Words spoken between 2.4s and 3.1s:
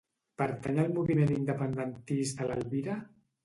l'Elvira?